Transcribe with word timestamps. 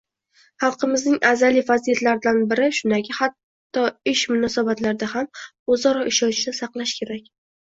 Xalqimizning 0.61 1.17
azaliy 1.31 1.63
fazilatlaridan 1.67 2.39
biri 2.53 2.69
shundaki, 2.77 3.17
hatto 3.19 3.85
ish 4.13 4.25
munosabatlarida 4.33 5.11
ham 5.13 5.31
o'zaro 5.77 6.09
ishonchni 6.15 6.57
saqlash 6.63 6.97
kerak 7.03 7.31